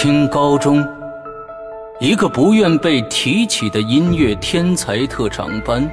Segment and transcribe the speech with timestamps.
[0.00, 0.86] 清高中，
[1.98, 5.90] 一个不愿被提起的音乐天才特长班，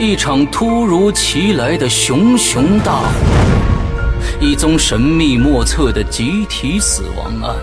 [0.00, 3.06] 一场突如其来的熊熊大火，
[4.40, 7.54] 一宗神秘莫测的集体死亡案，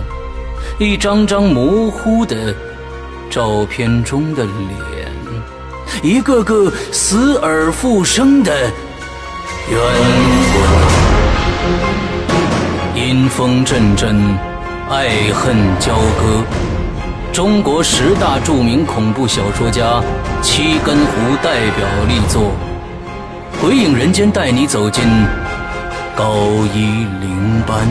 [0.78, 2.54] 一张张模糊的
[3.28, 5.12] 照片中的脸，
[6.02, 8.50] 一个个死而复生的
[9.70, 9.78] 冤
[12.94, 14.47] 魂，阴风阵阵。
[14.90, 16.42] 爱恨交割，
[17.30, 20.02] 中国十大著名恐怖小说家
[20.40, 22.52] 七根胡代表力作
[23.60, 25.04] 《鬼影人间》，带你走进
[26.16, 26.34] 高
[26.74, 27.86] 一零班。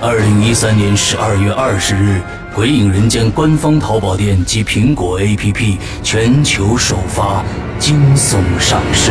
[0.00, 2.22] 二零一三年十二月二十日，
[2.54, 7.44] 《鬼影人间》官方淘宝店及苹果 APP 全球首发
[7.80, 9.10] 惊悚上市。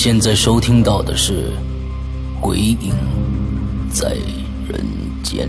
[0.00, 1.46] 现在收听到的是
[2.40, 2.94] 《鬼影
[3.90, 4.16] 在
[4.68, 4.86] 人
[5.24, 5.48] 间》。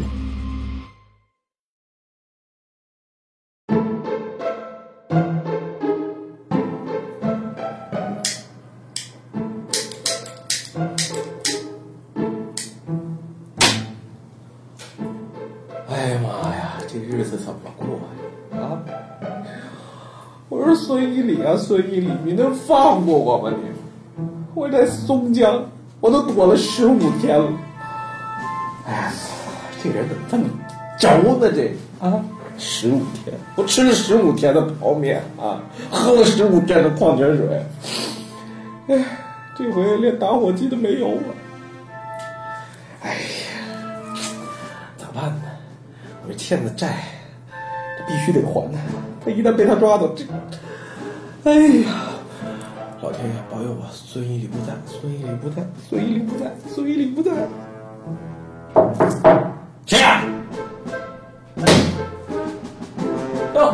[15.89, 17.99] 哎呀妈呀，这日子怎么过
[18.57, 18.63] 呀？
[18.65, 18.81] 啊！
[20.49, 23.78] 我说孙一礼啊，孙一礼，你能放过我吗你？
[24.55, 25.63] 我在松江，
[25.99, 27.51] 我都躲了十五天了。
[28.85, 29.13] 哎呀，
[29.83, 31.51] 这人怎么这么轴呢？
[31.53, 31.73] 这
[32.05, 32.23] 啊，
[32.57, 35.61] 十五天，我吃了十五天的泡面啊，
[35.91, 37.65] 喝了十五天的矿泉水。
[38.87, 39.05] 哎，
[39.55, 41.23] 这回连打火机都没有了。
[43.01, 43.17] 哎呀，
[44.97, 45.43] 咋办呢？
[46.23, 46.97] 我这欠的债，
[47.97, 48.79] 这必须得还呢。
[49.23, 50.23] 他一旦被他抓走，这，
[51.43, 52.08] 哎呀！
[53.01, 57.31] 老天爷保佑我，孙一礼不在，孙一礼不在，孙一礼不在，孙一礼不在。
[59.85, 60.21] 谁呀？
[63.53, 63.73] 到。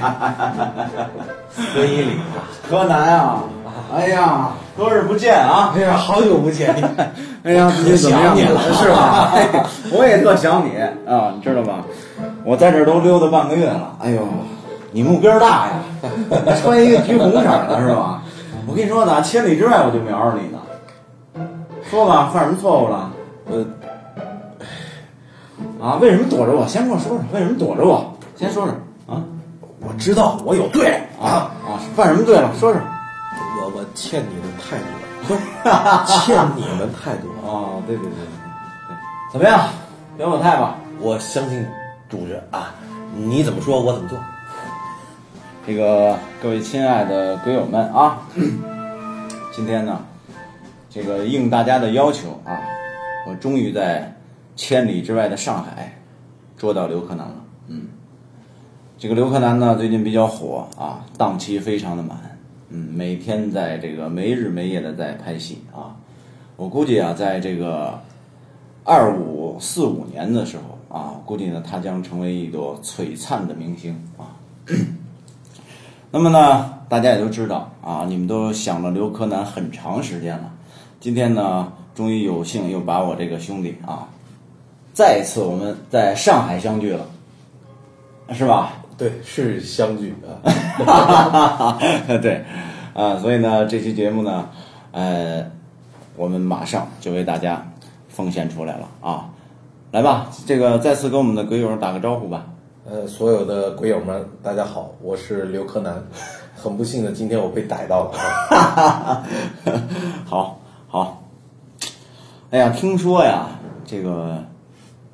[1.72, 2.18] 孙一礼，
[2.68, 3.42] 柯南啊！
[3.94, 5.72] 哎呀，多日不见啊！
[5.76, 6.82] 哎呀，好久不见你！
[7.44, 8.36] 哎呀，最近怎么样？
[8.36, 9.32] 想你了是吧？
[9.92, 10.76] 我也特想你
[11.08, 11.84] 啊，你知道吧？
[12.44, 13.96] 我在这儿都溜达半个月了。
[14.00, 14.26] 哎呦。
[14.92, 15.74] 你目标大呀，
[16.62, 18.22] 穿一个橘红色的是吧？
[18.66, 20.58] 我跟你说呢，千里之外我就瞄着你呢。
[21.88, 23.10] 说吧，犯什么错误了？
[23.50, 23.64] 呃，
[25.86, 26.66] 啊，为什么躲着我？
[26.66, 28.12] 先跟我说说，为什么躲着我？
[28.36, 28.74] 先说说
[29.14, 29.22] 啊。
[29.82, 31.80] 我知道我有罪啊啊！
[31.96, 32.50] 犯什么罪了？
[32.58, 32.80] 说说。
[33.62, 34.76] 我我欠你的太
[35.26, 37.80] 多了， 欠你们太多啊！
[37.86, 38.16] 对对对，
[39.32, 39.68] 怎么样？
[40.16, 40.76] 表表态吧。
[41.00, 41.66] 我相信
[42.10, 42.74] 主人啊，
[43.16, 44.18] 你怎么说，我怎么做。
[45.66, 48.26] 这个各位亲爱的鬼友们啊，
[49.52, 50.00] 今天呢，
[50.88, 52.58] 这个应大家的要求啊，
[53.28, 54.16] 我终于在
[54.56, 56.00] 千里之外的上海
[56.56, 57.44] 捉到刘柯南了。
[57.68, 57.88] 嗯，
[58.98, 62.18] 这个刘柯南呢最近比较火啊，档期非常的满，
[62.70, 65.94] 嗯，每天在这个没日没夜的在拍戏啊。
[66.56, 68.00] 我估计啊，在这个
[68.82, 74.40] 二五四五年的时候啊，估计呢他将成为一朵璀璨的明星啊。
[76.12, 80.50] 那么呢，大家也都知道啊，你们都想了刘柯南很长时间了。
[80.98, 84.08] 今天呢，终于有幸又把我这个兄弟啊，
[84.92, 87.06] 再一次我们在上海相聚了，
[88.32, 88.72] 是吧？
[88.98, 91.78] 对，是相聚啊。
[92.20, 92.44] 对，
[92.92, 94.48] 啊，所以呢，这期节目呢，
[94.90, 95.46] 呃，
[96.16, 97.64] 我们马上就为大家
[98.08, 99.30] 奉献出来了啊！
[99.92, 102.46] 来吧，这个再次跟我们的鬼友打个招呼吧。
[102.90, 106.02] 呃，所有的鬼友们，大家好，我是刘柯南。
[106.60, 109.24] 很不幸的，今天我被逮到了。
[110.26, 110.58] 好，
[110.88, 111.22] 好。
[112.50, 113.46] 哎呀，听说呀，
[113.86, 114.44] 这个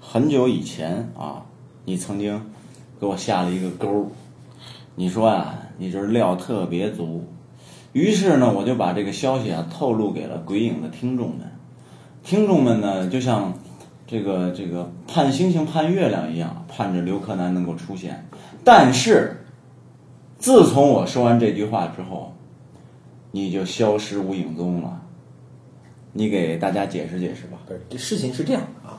[0.01, 1.43] 很久以前啊，
[1.85, 2.51] 你曾经
[2.99, 4.11] 给我下了一个钩。
[4.95, 7.27] 你说呀，你这料特别足，
[7.93, 11.41] 于是呢，我就把这个消息啊透露给了鬼影的听众们。
[12.25, 13.53] 听众们呢，就像
[14.07, 18.25] 这个这个盼星星盼月亮一样，盼着刘柯南能够出现。
[18.65, 19.37] 但是，
[20.39, 22.33] 自从我说完这句话之后，
[23.33, 25.03] 你就消失无影踪了。
[26.13, 27.59] 你给大家解释解释吧。
[27.67, 28.99] 不是，这事情是这样的啊，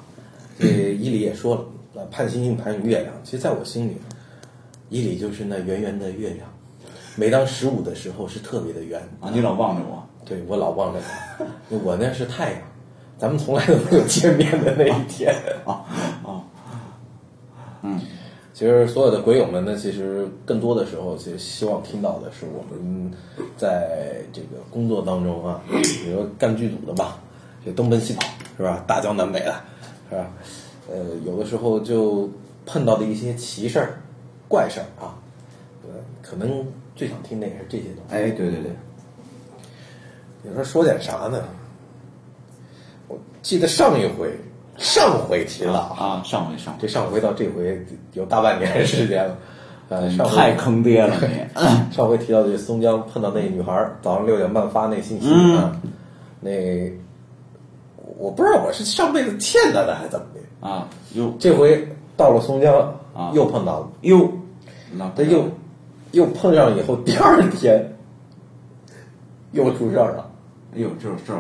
[0.60, 1.66] 这伊犁也说了，
[1.96, 3.14] 呃，盼星星盼月亮。
[3.24, 3.98] 其实，在我心里，
[4.90, 6.48] 伊犁就是那圆圆的月亮，
[7.16, 11.46] 每当十五的时候是特别的圆啊，你老望着我，对我老望着他，
[11.84, 12.62] 我那是太阳，
[13.18, 15.34] 咱们从来都没有见面的那一天
[15.66, 15.86] 啊
[16.24, 16.44] 啊，
[17.82, 18.00] 嗯，
[18.54, 23.12] 其实所有的鬼友们呢，其实更多的时候，其实希望听到的是我们
[23.58, 25.60] 在这个工作当中啊，
[26.04, 27.18] 比如说干剧组的吧，
[27.66, 28.22] 这东奔西跑
[28.56, 29.56] 是吧，大江南北的，
[30.10, 30.28] 是吧？
[30.90, 32.30] 呃，有的时候就
[32.66, 33.98] 碰到的一些奇事儿、
[34.48, 35.18] 怪事儿啊，
[35.84, 35.90] 呃，
[36.22, 36.66] 可能
[36.96, 38.16] 最想听的也是这些东西。
[38.16, 38.72] 哎，对对对，
[40.44, 41.44] 你说说点啥呢？
[43.08, 44.32] 我记得上一回，
[44.78, 45.80] 上回提了。
[45.80, 46.80] 啊，上回上回。
[46.82, 49.38] 这上回到这回有大半年时间了，
[49.90, 51.62] 呃，太坑爹了你。
[51.96, 55.28] 上回提到这松江碰到那女孩，早上六点半发那信息。
[55.32, 55.58] 嗯。
[55.58, 55.82] 啊，
[56.42, 56.52] 那
[58.18, 62.76] 我不知道我是上辈子欠她的还是怎么的，啊，又这回到了松江
[63.16, 63.32] 啊。
[63.34, 64.32] 又碰到了，又，
[64.92, 65.50] 那他又
[66.12, 67.94] 又碰上以后，第二天
[69.52, 70.30] 又出事儿了，
[70.76, 71.34] 哎呦，这这，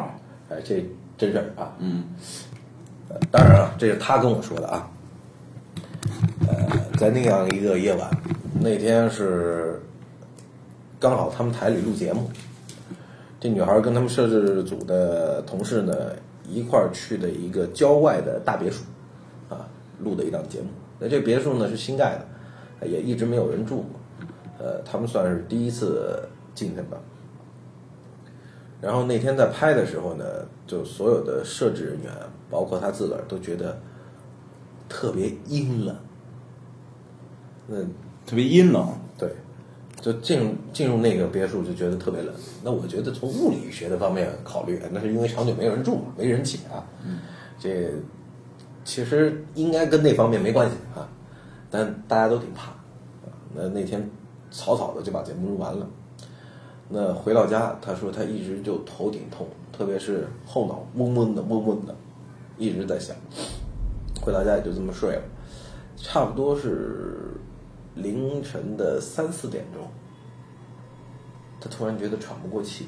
[0.49, 0.83] 哎，这
[1.17, 1.73] 真事儿啊。
[1.79, 2.03] 嗯
[3.09, 4.89] 呃当然了，这是他跟我说的啊。
[6.47, 8.09] 呃，在那样一个夜晚，
[8.59, 9.81] 那天是
[10.99, 12.29] 刚好他们台里录节目，
[13.39, 15.93] 这女孩跟他们摄制组的同事呢
[16.47, 18.83] 一块儿去的一个郊外的大别墅，
[19.49, 19.67] 啊，
[19.99, 20.67] 录的一档节目。
[20.99, 22.17] 那这别墅呢是新盖
[22.81, 23.85] 的，也一直没有人住过，
[24.59, 26.97] 呃，他们算是第一次进去吧。
[28.79, 30.25] 然后那天在拍的时候呢，
[30.67, 32.11] 就所有的摄制人员，
[32.49, 33.79] 包括他自个儿，都觉得
[34.87, 35.95] 特别阴冷。
[37.67, 37.77] 那
[38.25, 38.87] 特别阴冷。
[39.17, 39.31] 对，
[39.99, 42.31] 就进入进入那个别墅就觉得特别冷。
[42.63, 46.85] 那我觉得从物理学的方面考虑，那是因为长久没有人住嘛，没人气啊。
[47.59, 47.91] 这
[48.85, 51.09] 其实应该跟那方面没关系啊，
[51.71, 52.69] 但大家都挺怕。
[52.69, 52.77] 啊
[53.55, 54.07] 那那天
[54.51, 55.89] 草草的就把节目录完了。
[56.89, 61.93] 那回到家，他说他一直就头顶痛，特别是后脑嗡嗡的嗡嗡的，
[62.57, 63.15] 一直在响。
[64.21, 65.21] 回到家也就这么睡了，
[65.95, 67.31] 差不多是
[67.95, 69.83] 凌晨的三四点钟，
[71.59, 72.87] 他突然觉得喘不过气。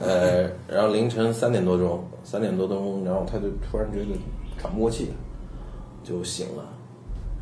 [0.00, 4.06] 呃，然后凌晨三点多钟，三点多钟，然后他就突然觉得
[4.56, 5.12] 喘不过气，
[6.04, 6.64] 就醒了。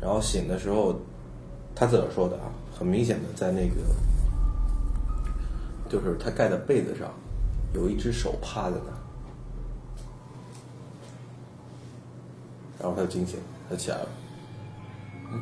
[0.01, 0.95] 然后醒的时候，
[1.75, 3.75] 他自个儿说的啊，很明显的在那个，
[5.89, 7.11] 就是他盖的被子上，
[7.73, 8.97] 有一只手趴在那儿。
[12.79, 13.39] 然后他就惊醒，
[13.69, 14.07] 他起来了，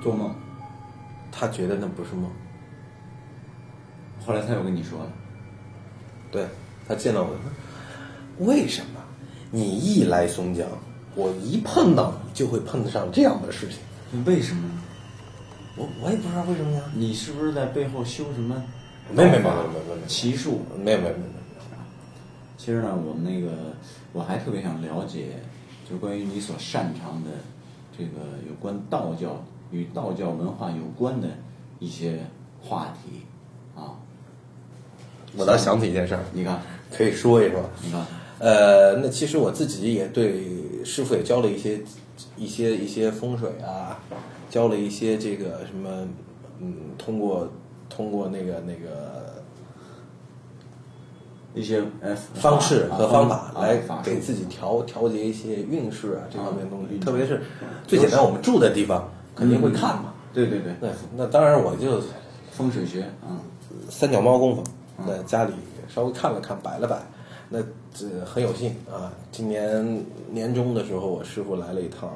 [0.01, 0.33] 做梦。
[1.37, 2.31] 他觉得那不是梦，
[4.25, 5.11] 后来他又跟你说了，
[6.31, 6.47] 对
[6.87, 9.01] 他见到我说，为什么
[9.51, 10.65] 你一来松江，
[11.13, 14.23] 我一碰到你就会碰上这样的事情？
[14.23, 14.81] 为什么呢？
[15.75, 16.81] 我我也不知道为什么呀。
[16.93, 18.55] 你是不是在背后修什么？
[19.11, 19.49] 没没没没没
[19.89, 20.61] 没没奇术？
[20.77, 21.35] 没有没有没有没
[22.57, 23.51] 其实呢，我们那个
[24.11, 25.39] 我还特别想了解，
[25.87, 27.29] 就关于你所擅长的
[27.95, 31.27] 这个有关道教与道教文化有关的
[31.79, 32.25] 一些
[32.61, 33.21] 话题
[33.75, 33.99] 啊。
[35.37, 36.59] 我倒想起一件事儿，你看，
[36.91, 37.61] 可以说一说。
[37.83, 38.05] 你看，
[38.39, 41.81] 呃，那其实我自己也对师傅也教了一些
[42.35, 43.99] 一些一些风水啊，
[44.49, 46.07] 教了一些这个什么，
[46.59, 47.47] 嗯，通过
[47.89, 49.33] 通过那个那个
[51.53, 57.41] 一些呃方式和方法啊来给自己调调节一些运势啊这方面的东西，嗯特别是
[57.87, 60.13] 最简单，我们住的地方肯定会看嘛。
[60.33, 62.01] 对对对，那那当然我就
[62.51, 63.39] 风水学啊，
[63.89, 64.63] 三脚猫功夫，
[64.97, 65.53] 那家里
[65.87, 66.97] 稍微看了看，摆了摆，
[67.47, 67.59] 那
[67.93, 69.13] 这很有幸啊。
[69.31, 72.09] 今年年中的时候，我师傅来了一趟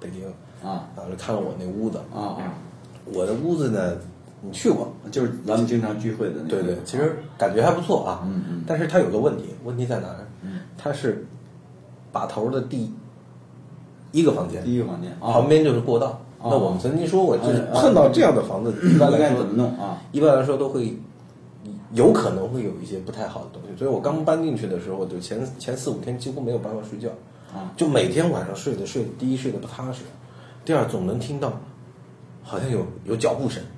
[0.00, 0.26] 北京
[0.62, 0.88] 啊。
[0.96, 1.98] 啊，就看了我那屋子。
[2.14, 2.54] 啊啊，
[3.12, 3.98] 我的屋子呢，
[4.42, 4.92] 你去过？
[5.10, 6.48] 就是咱们经常聚会的那个。
[6.48, 8.22] 对对，其实感觉还不错啊。
[8.24, 10.26] 嗯嗯但是它有个问题，问题在哪儿？
[10.76, 11.24] 它是
[12.10, 12.92] 把头的第
[14.10, 16.20] 一个房间，第一个房间啊旁边就是过道。
[16.38, 20.02] 啊那我们曾经说过，就是啊碰到这样的房子，一般来说怎么弄啊？
[20.10, 20.92] 一般来说都会
[21.92, 27.10] 有可能会有一些不太好的东西，所以我刚搬进去的时候，就前前四五天几乎没有办法睡觉，
[27.54, 30.02] 啊就每天晚上睡的睡，第一睡得不踏实，
[30.64, 31.52] 第二总能听到
[32.42, 33.71] 好像有有脚步声啊，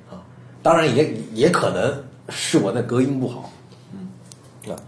[0.65, 3.51] 当然也也可能是我那隔音不好。
[3.93, 4.81] 嗯，啊，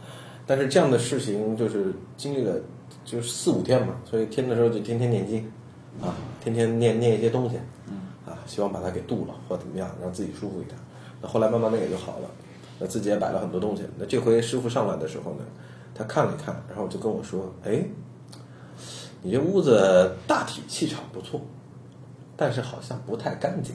[0.47, 2.55] 但是这样的事情就是经历了
[3.05, 5.45] 就是四五天嘛，所以听的时候就天天念经，
[6.01, 10.75] 啊，天天念念一些东西，嗯，啊，希望把它给渡了或怎么样，让自己舒服一点。
[11.21, 12.31] 那后来慢慢的也就好了，
[12.79, 13.83] 那自己也摆了很多东西。
[13.99, 15.45] 那这回师傅上来的时候呢，
[15.95, 17.85] 他看了一看，然后就跟我说：“哎，
[19.21, 21.43] 你这屋子大体气场不错，
[22.37, 23.75] 但是好像不太干净。”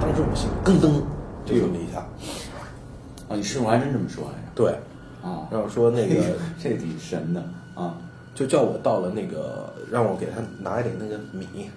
[0.00, 0.92] 当时我心里咯噔
[1.44, 1.98] 就这么一下，
[3.28, 4.52] 啊，你师傅还真这么说来着？
[4.54, 4.72] 对，
[5.22, 7.42] 啊，然后说那个 这挺神的
[7.74, 7.96] 啊。
[8.34, 11.70] 就叫我到了那个，让我给他拿一点那个米，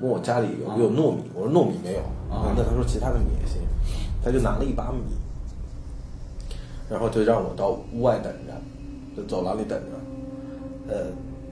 [0.00, 1.98] 问我家里有没有糯米，我说糯米没有，
[2.32, 3.60] 啊那他说其他的米也行，
[4.22, 5.00] 他就拿了一把米，
[6.88, 8.54] 然后就让我到屋外等着，
[9.16, 11.06] 就走廊里等着，呃，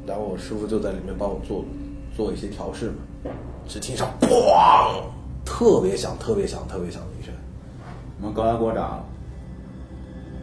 [0.07, 1.65] 然后我师傅就在里面帮我做
[2.17, 3.31] 做一些调试嘛，
[3.69, 5.03] 只听上砰，
[5.45, 7.35] 特别响，特别响，特别响的一声，
[8.21, 9.05] 我们高压锅炸了，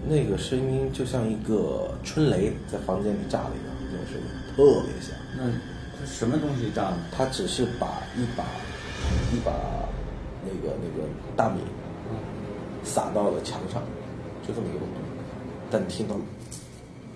[0.07, 5.15] 那个声音就像一个春雷在房间里炸了一样，那种声音特别响。
[5.37, 5.45] 那
[5.99, 6.97] 这什么东西炸的？
[7.11, 8.43] 他只是把一把
[9.31, 9.51] 一把
[10.45, 11.61] 那个那个大米
[12.83, 13.81] 撒到了墙上，
[14.45, 14.97] 就这么一个动作，
[15.71, 16.21] 但你听到了，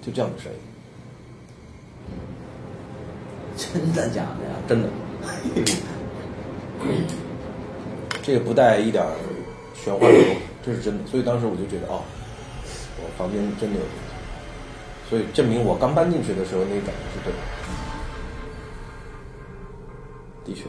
[0.02, 0.60] 就这样的声音，
[3.58, 4.56] 真的假的呀？
[4.68, 4.90] 真的，
[8.24, 9.06] 这个不带一点
[9.74, 10.20] 玄幻的，
[10.64, 11.06] 这是真的。
[11.08, 12.02] 所以当时我就觉得，哦，
[13.00, 17.40] 我房间真的有东西，所以证明我刚搬进去的时候那个感觉是对的，
[20.46, 20.64] 的确。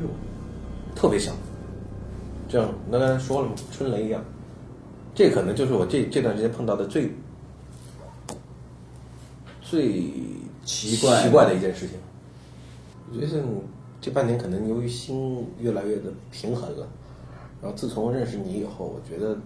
[0.00, 0.08] 哟，
[0.94, 1.34] 特别响，
[2.48, 4.22] 这样刚才说了嘛，春雷一样，
[5.14, 7.12] 这可能就是我这这段时间碰到的最
[9.60, 10.02] 最
[10.64, 11.98] 奇怪奇怪的一件事情。
[13.10, 13.40] 我觉得像
[14.00, 16.86] 这半年可能由于心越来越的平衡了，
[17.60, 19.36] 然后自从认识你以后，我觉得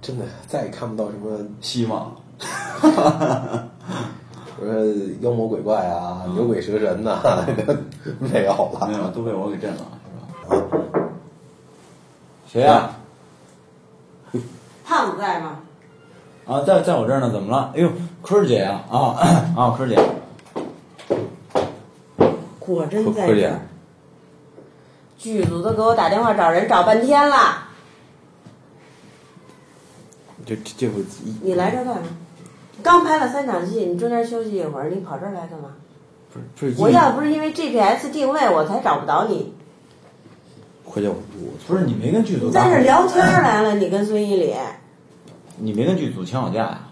[0.00, 2.14] 真的再也看不到什么希望。
[4.60, 4.84] 我说
[5.20, 7.20] 妖魔鬼怪啊、牛鬼蛇神呐、
[8.20, 9.80] 没有了，没有，都被我给震了，
[10.48, 10.62] 是吧？
[12.46, 12.90] 谁呀、
[14.84, 15.58] 胖子在吗？
[16.46, 16.60] 啊？
[16.62, 17.72] 在在我这儿呢，怎么了？
[17.74, 17.90] 哎呦，
[18.20, 19.18] 坤儿姐呀、啊，
[19.56, 19.96] 啊坤儿姐，
[22.72, 23.60] 果真在这儿。，
[25.18, 27.68] 剧组都给我打电话找人找半天了，
[30.44, 32.02] 这这这回一你来这儿干嘛？
[32.82, 35.70] 刚拍了三场戏，你中间休息一会儿，你跑这儿来干嘛？
[36.32, 39.54] 不是不是我要不是因为 GPS 定位，我才找不着你。
[40.84, 44.54] 回家我我不是你没跟剧组你打在这儿聊天儿来了，你跟孙一礼，
[45.58, 46.88] 你没跟剧组请好假呀？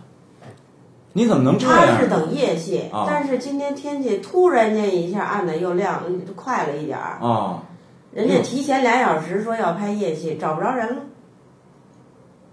[1.13, 1.87] 你怎么能这样？
[1.95, 6.03] 他是等夜戏，啊但是今天天气突然间一下暗的又亮，
[6.37, 7.19] 快了一点儿。
[7.21, 7.63] 啊，
[8.13, 11.03] 人家提前俩小时说要拍夜戏，找不着人了。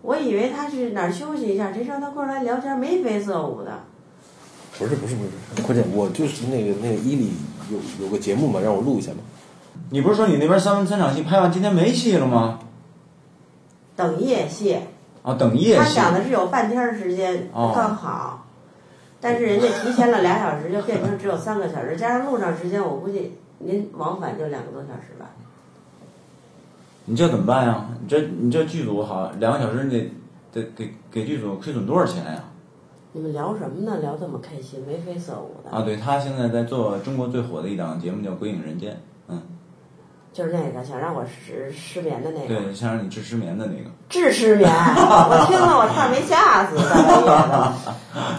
[0.01, 3.71] 我以为他是哪儿休息一下，谁知道他过来聊天，眉飞色舞的。
[4.79, 7.31] 不是不是不是，关键我就是那个那个伊利
[7.71, 9.17] 有有个节目嘛，让我录一下嘛。
[9.89, 12.59] 你不是说你那边三三场戏拍完，今天没戏了吗？
[13.95, 14.77] 等夜戏，
[15.23, 15.95] 啊，等夜他戏。
[15.95, 18.45] 想的是有半天时间哦刚好，
[19.19, 25.31] 但是人家提前了俩小时，就变成只有三个小时，加上路上时间，我估计您往返就两个多小时吧。
[27.05, 27.89] 你这怎么办呀？
[28.01, 30.11] 你这你这剧组好两个小时，你得
[30.51, 32.43] 得给给剧组亏损多少钱呀？
[33.13, 33.97] 你们聊什么呢？
[33.99, 35.75] 聊这么开心，眉飞色舞的。
[35.75, 38.93] 啊，对他现在在做中国最火的一档节目叫《鬼影人间》，
[39.29, 39.41] 嗯，
[40.33, 43.89] 就是那个想让我失失眠的那个，对，想让你治失眠的那个。
[44.07, 44.69] 治失眠。
[44.71, 46.77] 我听了，我差点没吓死。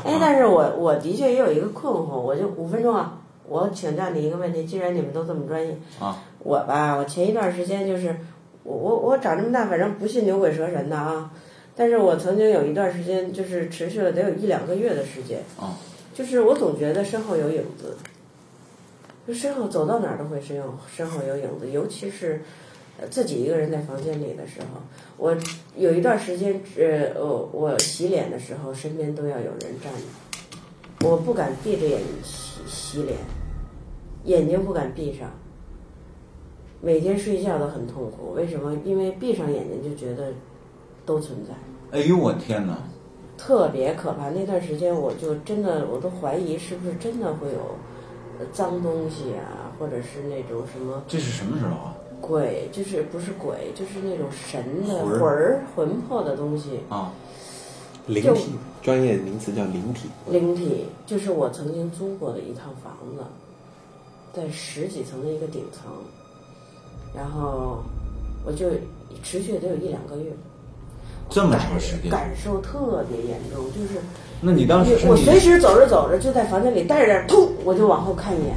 [0.04, 8.14] 哎，但是我我的确也有一个困惑，我就五分钟啊，我请教你一个问题，既然你们都这么专业，啊，我吧，我前一段时间就是，
[8.62, 11.30] 我我我长这么大，反正不信牛鬼蛇神的啊，
[11.74, 15.74] 但是我曾经有一段时间，就是持续了得有一两个月的时间，啊，
[16.14, 17.96] 就是我总觉得身后有影子，
[19.28, 22.40] 就身后走到哪儿都会身有身后有影子，尤其是
[22.98, 24.80] 呃自己一个人在房间里的时候，
[25.18, 25.36] 我
[25.76, 33.18] 有一段时间，呃，我我洗脸的时候，身边都要有人站着，我不敢闭着眼睛洗洗脸，
[34.24, 35.28] 眼睛不敢闭上。
[36.80, 38.74] 每天睡觉都很痛苦，为什么？
[38.82, 40.32] 因为闭上眼睛就觉得
[41.04, 41.52] 都存在，
[41.98, 42.78] 哎呦我天哪！
[43.36, 44.30] 特别可怕。
[44.30, 47.97] 那段时间我就真的我都怀疑是不是真的会有呃
[48.52, 51.94] 脏东西啊，或者是那种什么这是什么时候啊？
[52.20, 56.80] 鬼，就是不是鬼，就是那种神的魂儿魂魄的东西。
[56.88, 57.12] 啊，
[58.06, 58.50] 灵体，
[58.82, 60.08] 专业名词叫灵体。
[60.28, 63.22] 灵体就是我曾经租过的一套房子，
[64.32, 65.92] 在十几层的一个顶层，
[67.14, 67.82] 然后
[68.44, 68.70] 我就
[69.22, 70.32] 持续得有一两个月，
[71.30, 72.10] 这么长时间？
[72.10, 74.00] 感受特别严重，就是
[74.40, 78.54] 那你当时我随时走着走着就在房间里待着，突我就往后看一眼，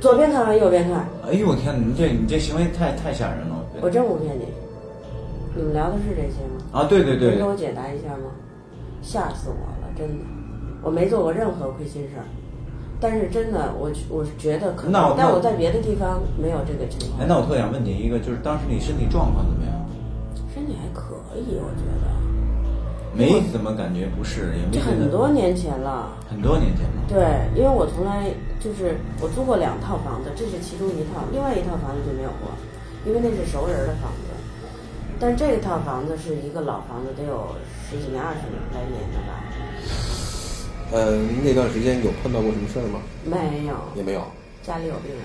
[0.00, 1.06] 左边看完右边看。
[1.28, 3.56] 哎呦我天，你这你这行为太太吓人了！
[3.82, 4.46] 我真不骗你，
[5.54, 6.64] 你们聊的是这些吗？
[6.72, 7.44] 啊，对对对能给。
[7.44, 8.32] 我解答一下吗？
[9.02, 10.24] 吓死我了，真的，
[10.82, 12.24] 我没做过任何亏心事儿，
[12.98, 17.20] 但是真的，我我是觉得可能，那我但我在别的地方没有这个情况。
[17.20, 19.74] 哎，那我特想问你一个，就是当时你身体状况怎么样？
[20.54, 22.17] 身体还可以，我觉得。
[23.14, 26.16] 没怎么感觉不是，也没这很多年前了。
[26.28, 27.02] 很多年前了。
[27.08, 32.50] 对，因为我从来就是我租过两套房子，这是其中一套，另外一套房子就没有过，
[33.06, 34.28] 因为那是熟人的房子。
[35.20, 37.56] 但这一套房子是一个老房子，得有
[37.90, 38.40] 十几年、二十
[38.74, 39.42] 来年了吧？
[40.92, 43.00] 呃，那段时间有碰到过什么事儿吗？
[43.24, 44.22] 没有，也没有
[44.62, 45.20] 家里有病人，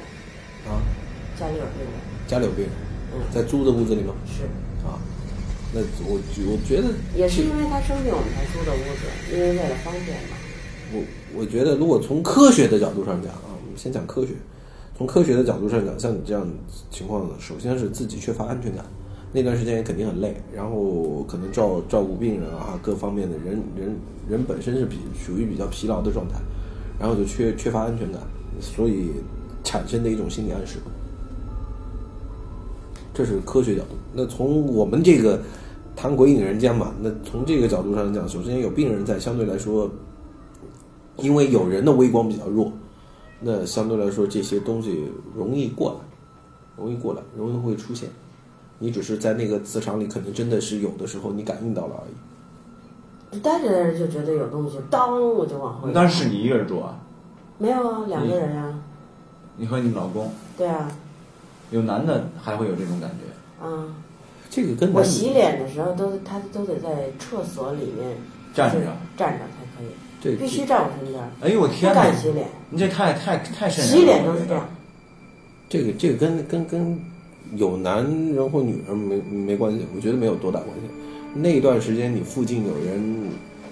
[0.67, 0.81] 啊，
[1.39, 1.93] 家里有病人，
[2.27, 2.73] 家里有病人，
[3.13, 4.13] 嗯，在租的屋子里吗？
[4.25, 4.62] 是，啊，
[5.73, 10.37] 那我我觉得也是因为他生病，我们才租的屋子，因为为了方便嘛。
[10.93, 11.01] 我
[11.39, 14.33] 我觉得，如果从科学的角度上讲啊，我们先讲科学。
[14.95, 16.47] 从科学的角度上讲，像你这样
[16.91, 18.85] 情况，首先是自己缺乏安全感，
[19.31, 23.95] 那段时间也肯定很累，然后可能照照顾病人啊，各方面的人人
[24.29, 26.35] 人本身是比属于比较疲劳的状态，
[26.99, 28.21] 然后就缺缺乏安全感，
[28.61, 29.09] 所以
[29.63, 30.77] 产生的一种心理暗示。
[33.15, 33.95] 这是科学角度。
[34.13, 35.41] 那从我们这个
[35.95, 39.89] 谈鬼影人间嘛，那从这个角度上讲，首先有病人在，相对来说，
[41.17, 42.71] 因为有人的微光比较弱，
[43.39, 45.97] 那相对来说这些东西容易过来，
[46.77, 48.09] 容易过来，容易会出现。
[48.79, 53.39] 你只是在那个磁场里，可能真的是有的时候你感应到了而已。
[53.39, 56.03] 待着待着就觉得有东西，当我就往后一看。
[56.03, 56.99] 当时是你一个人住啊？
[57.59, 58.79] 没有啊，两个人啊，
[59.57, 60.91] 你和你老公对啊，
[61.71, 63.65] 有男的还会有这种感觉？
[63.65, 63.95] 啊。
[64.53, 68.15] 这个跟我洗脸的时候都他都得在厕所里面
[68.53, 68.77] 站着
[69.17, 69.87] 站着才可以，
[70.21, 72.03] 对必须站我身边，哎呦我天哪！
[72.03, 73.97] 敢洗脸，你这太太太瘆人了。
[73.97, 74.69] 洗脸都是这样。
[75.67, 76.99] 这个这个跟跟跟
[77.55, 80.83] 有男人或女人没没关系，我觉得没有多大关系。
[81.33, 83.01] 那一段时间你附近有人，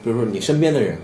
[0.04, 0.98] 比如说你身边的人，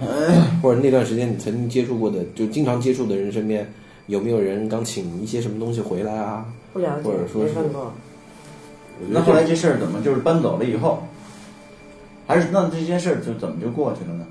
[0.60, 3.72] 或者那段时间你曾经接触过的，就经常接触的人身边，
[4.08, 6.44] 有没有人刚请一些什么东西回来啊？
[6.74, 7.94] 不了解或者，说是没问过。
[9.10, 11.04] 那后来这事儿怎么就是搬走了以后，
[12.28, 14.26] 还是那这件事儿就怎么就过去了呢？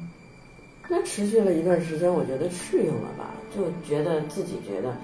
[0.88, 4.94] 那持续了一段时间，我觉得适应了吧，就觉得自己觉得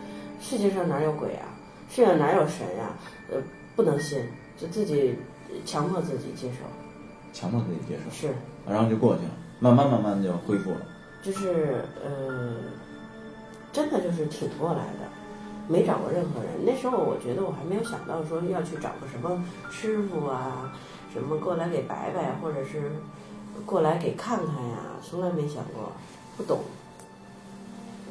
[0.41, 1.47] 世界上哪有鬼啊，
[1.91, 2.91] 世界上哪有神呀、
[3.31, 3.39] 呃，
[3.75, 4.21] 不能信，
[4.57, 5.15] 就自己
[5.67, 6.65] 强迫自己接受，
[7.33, 8.35] 强迫自己接受，是，
[8.69, 10.83] 然后就过去了，慢慢慢慢就恢复了。
[11.23, 12.55] 就是呃，
[13.73, 15.09] 真的就是挺过来的，
[15.73, 16.53] 没找过任何人。
[16.67, 20.71] 那时候我觉得我还没有想到说要去找个什么师傅啊，
[21.11, 22.93] 什么过来给摆摆，或者是
[23.65, 25.91] 过来给看看呀，从来没想过，
[26.37, 26.61] 不懂。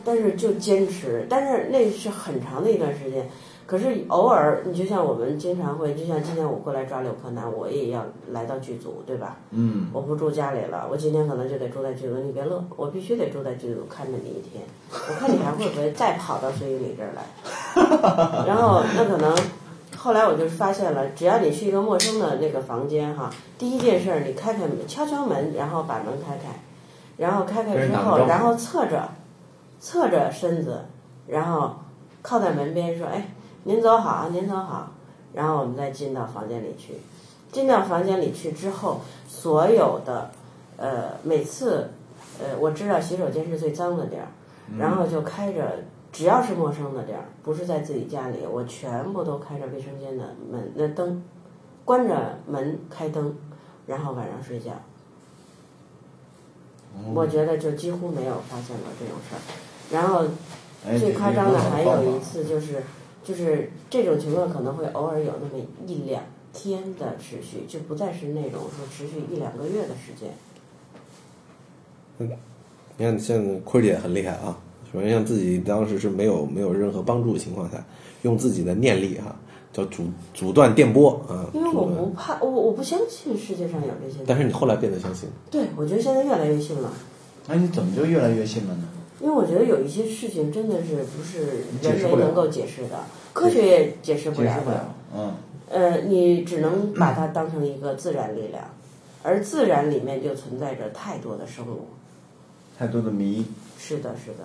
[0.03, 3.29] 但是就坚持，但是那是很长的一段时间。
[3.71, 9.37] 可是偶尔，你就像我们经常会，就像今天我过来抓柳柯南，我也要来到剧组，对吧？
[9.51, 12.17] 嗯，我不住家里了，我今天可能就得住在剧组。
[12.17, 14.61] 你别乐，我必须得住在剧组看着你一天。
[14.91, 18.43] 我看你还会不会再跑到孙云里这儿来？
[18.45, 19.33] 然后那可能，
[19.95, 26.59] 后来我就发现了，只要你去一个陌生的那个房间哈，第一件事儿你开开门，敲敲门，然后把门开开，
[27.15, 29.07] 然后开开之后，然后侧着，
[29.79, 30.81] 侧着身子，
[31.25, 31.73] 然后
[32.21, 33.29] 靠在门边说：“哎，
[33.63, 34.91] 您走好，您走好。”
[35.33, 36.95] 然后我们再进到房间里去。
[37.51, 40.31] 进到房间里去之后，所有的，
[40.77, 41.89] 呃，每次，
[42.39, 44.27] 呃，我知道洗手间是最脏的地儿，
[44.79, 51.21] 然后就开着，只要是陌生的地儿，不是在自己家里，我全部都开着卫生间的门那灯，
[51.83, 53.35] 关着门开灯，
[53.85, 54.71] 然后晚上睡觉。
[57.13, 59.39] 我觉得就几乎没有发现过这种事儿。
[59.91, 60.25] 然后
[60.87, 62.81] 哎，最夸张的还有一，次就是，
[63.23, 70.29] 就是这种情况可能会偶尔有那么一两天的持续，就不再是那种说持续一两个月的时间。
[72.19, 72.29] 嗯
[72.97, 74.55] 你看，像坤儿姐很厉害啊。
[74.93, 77.83] 首先，像自己当时是没有没有任何帮助的情况下，
[78.21, 79.35] 用自己的念力哈、
[79.73, 80.03] 叫阻
[80.33, 81.49] 阻断电波啊。
[81.53, 84.19] 因为我不怕，我我不相信世界上有这些。
[84.27, 86.93] 但是你后来变得相信，对，我觉得现在越来越信了，
[87.47, 88.87] 哎，你怎么就越来越信了呢？
[89.21, 92.97] 因为我觉得有一些事情真的是不是人为能够解释的，
[93.33, 94.53] 科学也解释不了的。
[94.53, 94.77] 解释不了。
[95.15, 95.33] 嗯，
[95.69, 98.63] 呃，你只能把它当成一个自然力量，
[99.23, 101.87] 而自然里面就存在着太多的生物。
[102.77, 103.45] 太多的谜。
[103.77, 104.43] 是的，是的，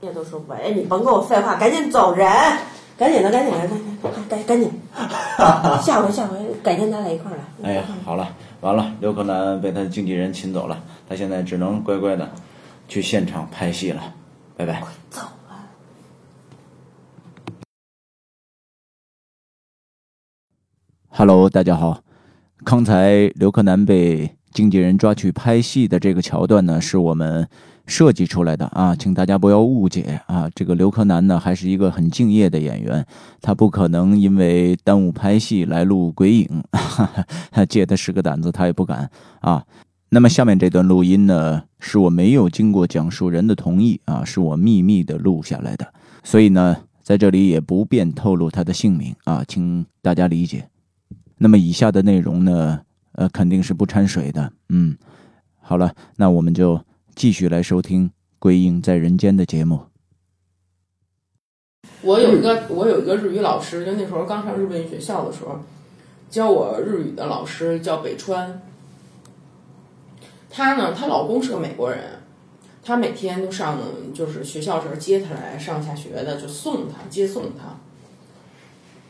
[0.00, 2.28] 人家都说不完，哎，你甭跟我废话，赶紧走人，
[2.96, 4.70] 赶紧的，赶紧的，赶紧，赶赶赶紧，
[5.82, 7.70] 下回下回改天咱俩一块儿来。
[7.70, 8.28] 哎呀，好了，
[8.60, 12.28] 完了，刘克南被他的经纪人请走了，他现在只能乖乖的
[12.92, 14.02] 去现场拍戏了，
[14.54, 14.82] 拜拜。
[15.08, 15.64] 走啊
[21.08, 22.02] ！Hello，大家好。
[22.62, 27.48] 刚才刘柯南被经纪人抓去拍戏的这个桥段呢，是我们
[27.86, 30.46] 设计出来的啊，请大家不要误解啊。
[30.54, 33.06] 这个刘柯南呢，还是一个很敬业的演员，
[33.40, 37.10] 他不可能因为耽误拍戏来录鬼影，哈
[37.50, 39.64] 哈借他十个胆子他也不敢啊。
[40.10, 45.92] 那么下面这段录音呢，是我没有经过讲述人的同意啊，是我秘密的录下来的，
[46.22, 50.68] 所以呢，在这里也不便透露他的姓名啊，请大家理解。
[51.38, 52.80] 那么以下的内容呢，
[53.14, 54.52] 呃，肯定是不掺水的。
[54.68, 54.96] 嗯，
[55.60, 56.80] 好了，那我们就
[57.16, 59.80] 继续来收听《鬼影在人间》的节目。
[62.02, 65.58] 我有一个我有一个日语老师，就那时候刚上日本语学校的时候，
[66.30, 68.62] 教我日语的老师叫北川。
[70.52, 71.98] 她呢，她老公是个美国人，
[72.84, 73.78] 她每天都上
[74.12, 77.74] 就是学校时候接她来上下学的，就送她接送她。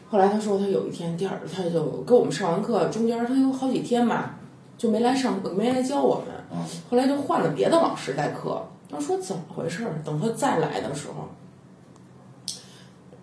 [0.09, 4.37] 后来她说，她有一天第二，她就跟我们上完课，中间她有好几天吧，
[4.79, 6.63] 就没来上没来教我们。
[6.89, 8.65] 后来就换了别的老师代课。
[8.89, 10.01] 她说怎么回事儿？
[10.05, 11.29] 等她再来的时候。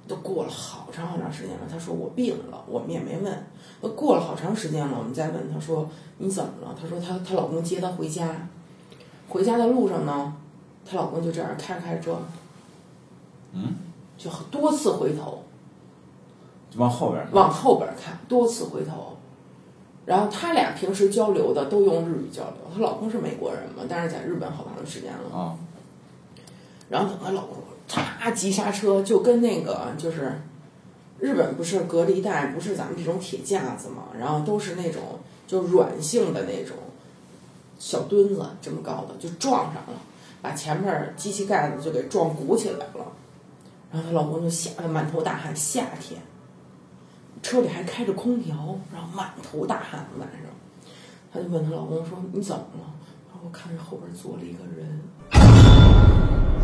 [0.10, 3.46] 都过了好长好长时间了，她说我病了，我们也没问。
[3.80, 6.76] 都过了好长时间了，我们再问她说你怎么了？
[6.78, 8.48] 她说她她老公接她回家，
[9.30, 10.36] 回家的路上呢，
[10.84, 12.18] 她老公就这样开着开着车，
[13.54, 13.76] 嗯，
[14.18, 15.44] 就多次回头
[16.76, 19.16] 往后边往后边看，多次回头。
[20.06, 25.38] 然后他俩平时交流的都用日语交流，她老公是美国人嘛，但是在日本好长时间了。
[25.38, 25.56] 啊，
[26.90, 27.58] 然后等她老公
[27.90, 30.40] 嚓急刹车，就跟那个就是
[31.20, 36.78] 日本不是隔离带，不是咱们这种铁架子嘛，然后都是那种就软性的那种
[37.80, 40.02] 小墩子这么高的，就撞上了，
[40.42, 43.12] 把前面机器盖子就给撞鼓起来了。
[43.92, 46.22] 然后她老公就吓得满头大汗，夏天
[47.42, 48.56] 车里还开着空调，
[48.94, 50.42] 然后满头大汗晚上。
[51.34, 52.94] 她就问她老公说：“你怎么了？”
[53.32, 55.02] 然后：“我看着后边坐了一个人。”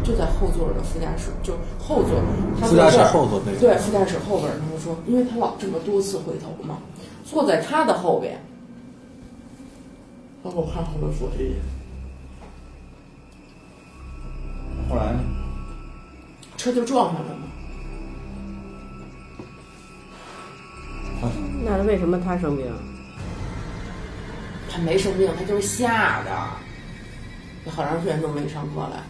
[0.05, 2.21] 就在后座的副驾驶，就后座，
[2.61, 6.77] 他副驾驶坐这儿后座那个对，副驾驶后边儿，他们说，因为他老这么多次回头嘛，
[7.25, 8.39] 坐在他的后边。
[10.43, 11.59] 然后我看后边坐着一人，
[14.87, 15.19] 后来呢？
[16.55, 17.41] 车就撞上了嘛。
[21.63, 22.65] 那为什么他生病？
[24.69, 26.31] 他没生病，他就是吓的，
[27.71, 29.01] 好长时间都没上课来。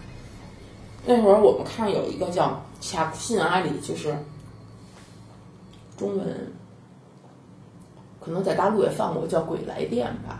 [1.06, 2.62] 那会儿我们看有一个叫
[2.94, 4.15] 《卡库信阿里》，就是
[5.98, 6.28] 中文，
[8.20, 10.39] 可能在大陆也放过，叫《鬼来电》吧。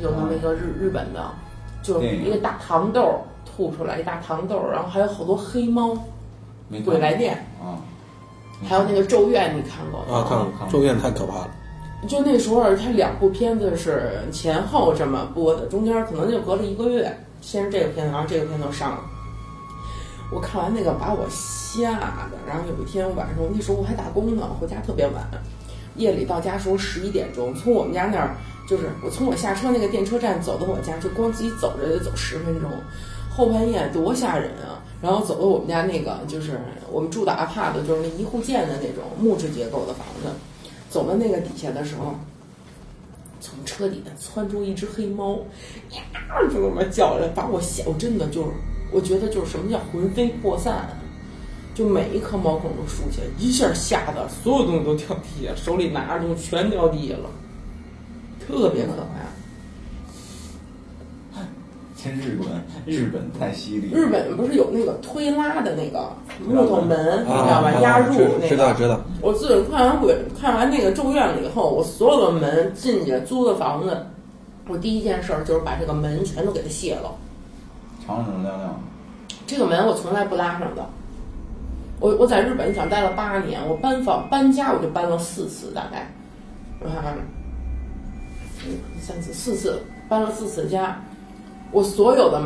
[0.00, 1.34] 有那么一个日日本的，
[1.82, 5.96] 就是一个大糖豆吐出来一大糖豆，然后还有好多黑猫，
[6.84, 7.80] 《鬼来电啊，》，
[8.68, 10.18] 还有那个《咒怨》，你看过吗？
[10.18, 11.50] 啊，看看了，咒怨太可怕了。
[12.06, 17.12] 就那时候，他两部片子是前后这么播的，中间可能就隔了一个月，
[17.50, 19.00] 先是这个片子，然后这个片子上了。
[20.30, 21.92] 我看完那个把我吓
[22.30, 25.26] 的，然后有一天晚上，那时候我还打工呢，回家特别晚，
[25.96, 28.36] 夜里到家时候十一点钟，从我们家那儿
[28.68, 32.70] 就是我从我下车那个电车站走到我家，就光自己走着得走十分钟，
[33.30, 34.84] 后半夜多吓人啊！
[35.00, 36.60] 然后走到我们家那个就是
[36.92, 40.28] 我们住的阿帕的就是那一户建的那种木质结构的房子。
[40.90, 42.14] 走到那个底下的时候，
[43.40, 45.38] 从车底下窜出一只黑猫，
[45.90, 46.02] 呀，
[46.52, 48.48] 就那么叫着，把我吓，我真的就是，
[48.92, 50.88] 我觉得就是什么叫魂飞魄散，
[51.74, 57.30] 就每一颗毛孔都竖起来，一下吓得所有东西都掉地下，手里拿着东西全掉地下了，
[58.46, 59.37] 特别可怕。
[62.00, 62.48] 真日本，
[62.86, 63.90] 日本太犀利。
[63.90, 66.08] 日本不是有那个推拉的那个
[66.46, 67.72] 木头门，你啊知道吧？
[67.82, 68.48] 压入那个。
[68.48, 69.00] 知道知道。
[69.20, 74.06] 我自从看完鬼看完那个《咒怨》了以后，我所有的门进去租的房子，
[74.68, 77.12] 我第一件事儿就是把这个门全都给它卸了。
[78.06, 78.80] 敞敞亮亮，
[79.44, 80.86] 这个门我从来不拉上的。
[81.98, 86.08] 我我在日本想待了八年，我搬房搬家我就搬了四次，大概，
[86.78, 87.16] 我看看，
[88.64, 90.96] 嗯，三次四次搬了四次家。
[91.70, 92.42] 我所有的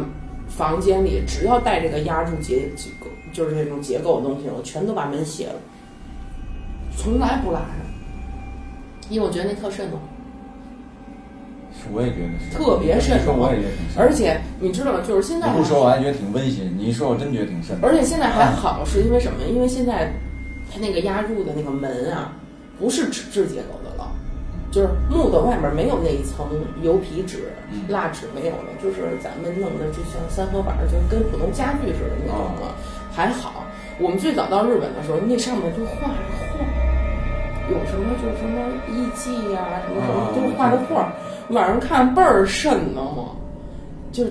[0.48, 5.54] 房间里只要带这个压住结结构，就是这种结构的东西，我全都把门卸了，
[6.96, 7.68] 从来不拉上，
[9.08, 10.00] 因为我觉得那特瘆得慌。
[11.92, 13.72] 我也觉得是，特别瘆得慌我也觉得。
[13.96, 15.00] 而且你知道吗？
[15.06, 17.88] 就是现在不说我还觉得挺温馨，你一说我真觉得挺瘆的。
[17.88, 19.38] 而且现在还好，是因为什么？
[19.48, 20.12] 因为现在
[20.70, 22.32] 它那个压入的那个门啊，
[22.78, 23.80] 不是纸质结构
[24.72, 26.48] 就是木头外面没有那一层
[26.80, 27.52] 油皮纸、
[27.88, 32.74] 蜡纸没有了，就是咱们弄的就像三合板，就跟普通家具似的那种了。
[33.14, 33.66] 还好，
[34.00, 36.64] 我们最早到日本的时候，那上面就画着画，
[37.68, 38.58] 有什么就是什么
[38.88, 41.12] 艺伎呀、什么什么，啊都画着画，
[41.50, 43.36] 晚上看倍儿瘆得慌。
[44.10, 44.24] 就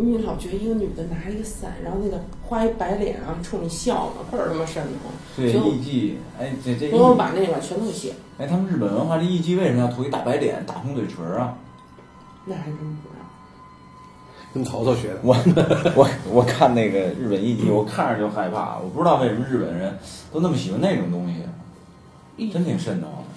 [0.00, 5.12] 你老觉得一个女的拿一个伞，然后那个画一白脸啊，冲你笑呢，倍儿他妈瘆得慌。
[5.36, 11.56] 对艺伎，哎，这这我我把那个全都写，哎，他们日本文化这艺伎为什么要涂一大白脸、大红嘴唇啊？
[12.44, 13.24] 那还真不知道。
[14.54, 15.20] 跟曹操学的。
[15.22, 15.36] 我
[15.94, 19.98] 我我看那个日本艺伎，我看着就害怕，我不知道为什么日本人
[20.32, 21.26] 都那么喜欢那种东
[22.36, 23.28] 西，真挺瘆得慌的。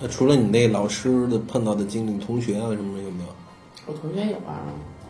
[0.00, 3.28] 那除了你那老师的碰到的经历，同学啊什么的有没有？
[3.86, 4.62] 我同学有啊，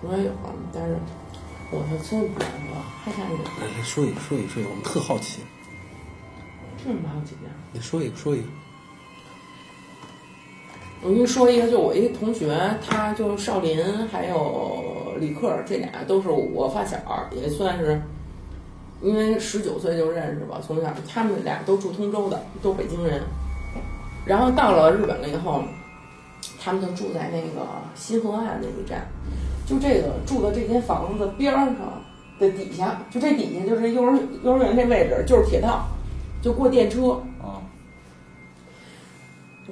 [0.02, 0.96] 同学有啊，但是
[1.70, 5.40] 我他真不知道，害怕你哎，说一个，说一个，说一个，我们特好奇。
[6.84, 7.54] 这么好几样。
[7.72, 8.46] 你说一个，说一个。
[11.02, 16.98] 我跟你说一个，就我一个同学，他就少林还有李克这俩都是我发小，
[17.30, 18.02] 也算是，
[19.00, 23.22] 因为十九岁就认识吧，从小他们俩都住通州的，都北京人。
[24.26, 25.62] 然后到了日本了以后，
[26.60, 29.06] 他们就住在那个新河岸那一站，
[29.72, 31.74] 就这个住的这间房子边儿上
[32.38, 35.86] 的底下，就这底下就是幼儿幼儿园这位置，就是铁道，
[36.42, 37.12] 就过电车。
[37.40, 37.56] 啊，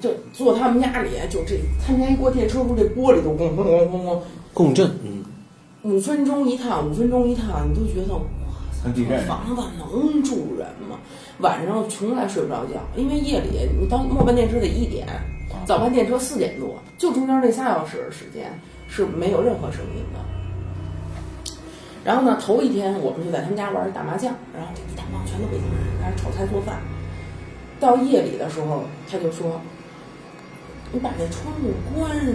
[0.00, 4.18] 就坐他们家里，就这他们家一过电车，不是这玻璃都咣咣咣咣咣，
[4.54, 5.22] 共振，嗯，
[5.82, 8.20] 五分钟一趟，五分钟一趟，你都觉得哇
[9.26, 10.98] 房子能住人吗？
[11.40, 15.06] 晚上从来睡不着觉，因为夜里你到末班电车得一点，
[15.66, 18.50] 早班电车四点多，就中间那仨小时的时间
[18.90, 20.18] 是没有任何声音的。
[22.05, 26.81] 然后呢，头一天我们就在他们家玩打麻将，然后这一大帮全都北京人，开始炒菜做饭。
[27.79, 29.61] 到夜里的时候，他就说
[30.92, 32.26] ：“你把那窗户关上，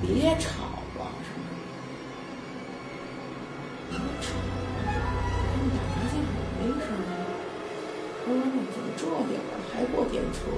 [0.00, 0.64] 别吵
[0.98, 1.44] 了。”什么？
[3.88, 4.34] 别吵，
[4.84, 6.12] 他们打麻将
[6.58, 7.00] 没声儿。
[8.26, 9.42] 我说：“你怎么这点儿
[9.72, 10.48] 还过电车？”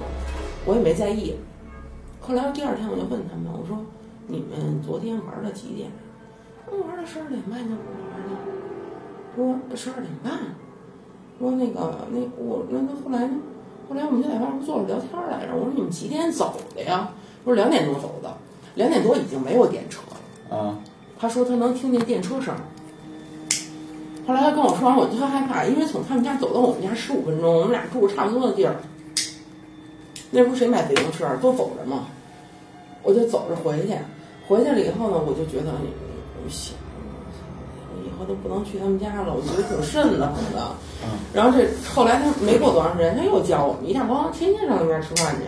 [0.67, 1.37] 我也没在意。
[2.21, 3.85] 后来第二天我就问他们，我说
[4.27, 5.91] ：“你们昨天玩到几点？”
[6.71, 7.83] 我玩到十二点半就不
[9.37, 9.61] 玩了。
[9.69, 10.33] 说十二点半。
[11.39, 13.35] 说那个那我那那后来呢？
[13.89, 15.55] 后来我们就在外面坐着聊天来着。
[15.55, 17.11] 我说你们几点走的呀？
[17.45, 18.33] 我说两点多走的，
[18.77, 20.57] 两点多已经没有电车了。
[20.57, 20.79] 啊，
[21.19, 22.55] 他说他能听见电车声。
[24.25, 28.77] 后来他跟我说完，我就特害怕，因为从他们家走到我们家十五分钟，我们俩住差不多的地儿。
[30.31, 32.07] 那时候谁买自行车啊都走着嘛，
[33.03, 33.95] 我就走着回去。
[34.49, 36.75] 回去了以后呢，我就觉得，我想，
[37.95, 40.75] 我以后都不能去他们家了，我觉得挺瘆得慌的。
[41.33, 45.43] 然后这后来他没过多长时间，他又教我们一大帮，天天上那边吃饭去。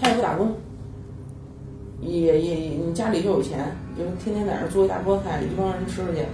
[0.00, 0.54] 他也不打工，
[2.00, 6.24] 也也你家里就有钱，就天天在那儿做一大桌菜，一帮人吃去。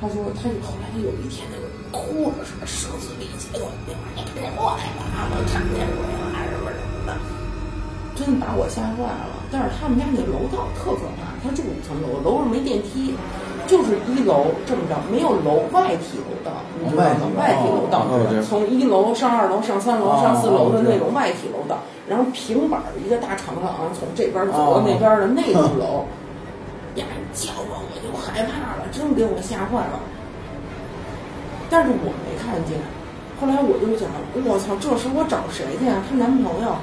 [0.00, 5.86] 他说，他就后来他有一天那个哭了似的，声嘶力竭的，你妈你赶紧过来吧，我看见
[8.24, 9.42] 真把我吓坏了。
[9.50, 13.14] 但是他们家那楼道特可怕，他住五层楼，楼上没电梯，
[13.66, 17.36] 就是一楼这么着，没有楼外体楼道，你知道吗？
[17.36, 18.06] 外体楼道
[18.48, 26.06] 从一楼上二楼、上三楼、哦上四楼的那种外体楼道，然后平板儿一个大长廊，从这边走到那边的那栋楼，
[26.96, 27.04] 呀，
[27.34, 30.00] 叫我我就害怕了，真给我吓坏了。
[31.68, 32.76] 但是我没看见，
[33.40, 34.08] 后来我就想，
[34.44, 36.04] 我操，这时候我找谁去啊？
[36.08, 36.76] 她男朋友，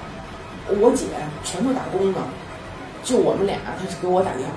[0.77, 1.05] 我姐
[1.43, 2.19] 全都打工呢，
[3.03, 4.53] 就我们俩，她是给我打电话，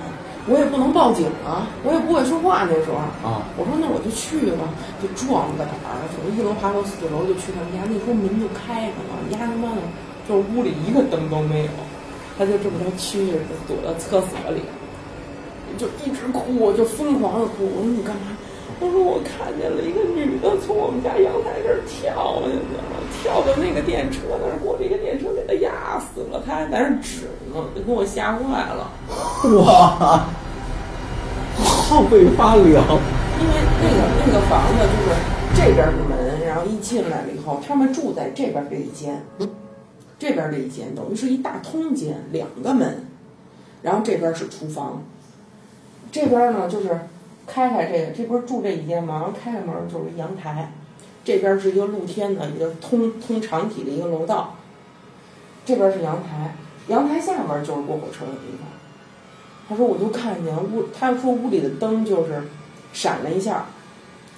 [0.46, 4.68] 我也不能报警啊，我也不会说话那时候啊，我说那我就去吧，
[5.00, 9.80] 就壮个胆儿，从一楼爬到四楼就去他们家，那时候门就开着呢，丫他妈的，
[10.28, 11.70] 就屋里一个灯都没有，
[12.36, 14.60] 他就这么着去着躲到厕所里，
[15.78, 17.64] 就一直哭，就疯狂的哭。
[17.64, 18.36] 我说你干嘛？
[18.82, 22.82] 他说我看见了一个女的从我们家阳台这儿跳下去了，
[23.22, 28.90] 跳到那个电车那儿，过了一个电车给她压死了，她还在那指呢，就给我吓坏了。
[29.62, 30.26] 哇，
[31.88, 32.82] 后背发凉。
[33.38, 35.14] 因为那个那个房子就是
[35.54, 39.20] 这边的门，然后一进来了以后，他们住在这边这一间，
[40.18, 43.04] 这边这一间等于是一大通间，两个门，
[43.80, 45.02] 然后这边是厨房，
[46.12, 47.00] 这边呢就是
[47.46, 49.14] 开开这个，这不是住这一间吗？
[49.14, 50.72] 然后开开门就是阳台，
[51.24, 54.56] 这边是一个露天的一个通通长体的一个楼道，
[55.64, 56.54] 这边是阳台，
[56.88, 58.68] 阳台下面就是过火车的地方。
[59.68, 62.42] 他说我就看见屋，他说屋里的灯就是
[62.92, 63.66] 闪了一下，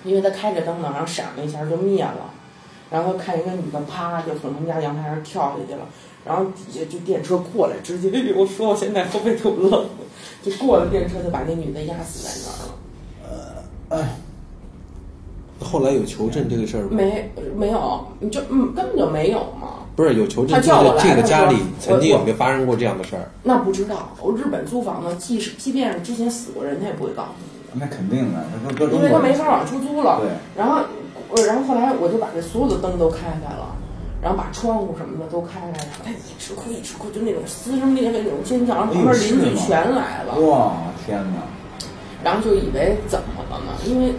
[0.05, 2.31] 因为他开着灯呢，然后闪了一下就灭了。
[2.91, 5.87] 然后看一个女的啪就从他们家阳台上跳下去了，
[6.25, 9.87] 然后底下就电车过来，直接我说我现在后背特冷，
[10.43, 12.75] 就过了电车就把那女的压死在那儿了。
[15.61, 16.89] 后来有求证这个事儿吗？
[16.93, 19.87] 没没有，你就嗯根本就没有嘛。
[19.97, 23.31] 不是有求证，就他叫我是这个来他说家里曾经有没有发生过这样的事儿？
[23.45, 27.87] 那不知道，我日本租房呢，即使即便是之前死过人，他也不会告诉你的。
[27.87, 30.21] 那肯定的，那都搁中因为他没法往出租了。
[30.21, 30.83] 对，然后
[31.31, 33.77] 我，然后后来我就把这所有的灯都开开了，
[34.21, 40.73] 然后把窗户什么的都开开，了他一直哭一直哭，就那种撕声裂肺那种尖叫，然后旁边邻居全来了，哇，
[41.07, 41.43] 天哪！
[42.25, 43.77] 然后就以为怎么了呢？
[43.85, 44.15] 因为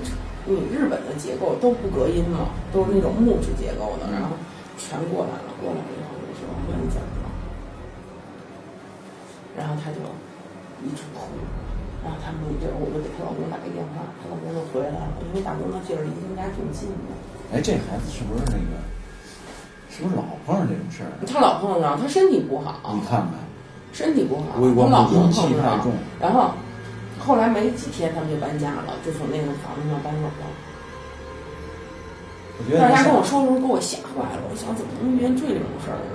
[0.46, 4.38] 你日本的结构都不隔音嘛，都是那种木质结构的，然后
[4.78, 7.28] 全过来了，过来了以后我就说问你怎么了，
[9.58, 9.98] 然后他就
[10.86, 11.26] 一直哭。
[12.06, 17.10] 然后他们就我就给她老公打个电话，她老公就回来了，因为打工的地儿离他们家挺近的。
[17.50, 18.78] 哎，这孩子是不是那个？
[19.90, 21.10] 是不是老碰上这种事儿？
[21.26, 23.42] 他老碰上，他身体不好，你看看，
[23.92, 24.62] 身体不好，他
[24.94, 25.82] 老碰上。
[26.22, 26.54] 然后
[27.26, 30.46] 后来没几天，他们就搬家了，就从那个房子上搬走了。
[32.58, 34.46] 我觉得但是他跟我说的时候，给我吓坏了。
[34.46, 36.14] 我想怎么能遇见这种事儿呢？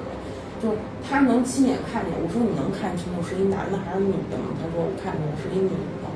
[0.62, 2.14] 就是他能亲眼看见。
[2.14, 4.54] 我说你能看清楚是一男的还是女的吗？
[4.62, 6.06] 他说我看见是一女的。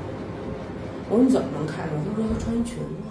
[1.09, 1.93] 我说你怎么能看出？
[2.07, 3.03] 他说他穿一裙子。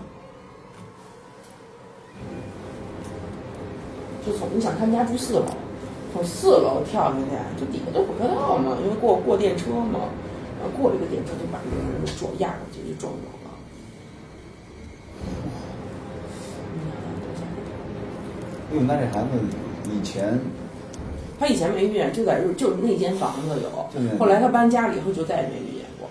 [4.24, 5.44] 就从你想他们家住四楼，
[6.14, 10.08] 从四楼跳下去，就底下就火车道嘛，因为过过电车嘛，
[10.76, 13.50] 过了一个点，他就把那个人撞压过去就撞走了。
[18.70, 19.28] 哎呦，那这孩子
[19.92, 20.40] 以前
[21.38, 26.08] 他以前没遇见，就在就是那间房子有，后来他搬家了以后就再也没遇见过。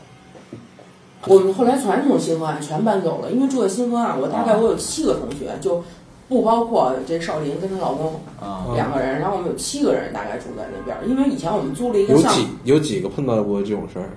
[1.27, 5.83] 我们后来全从新河岸全搬走了，因为住在新河岸，我大概我有七个同学，就
[6.29, 14.09] 不包括这少林跟她老公啊，两个人，然后我们有七个人大概住在那边，因为以前我们租了一个像有几有几个碰到过这种事儿？